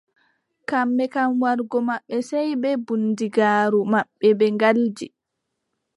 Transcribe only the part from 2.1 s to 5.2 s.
sey bee bundigaaru maɓɓe ɓe ngaddi.